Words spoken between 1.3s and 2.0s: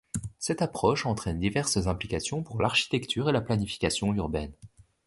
diverses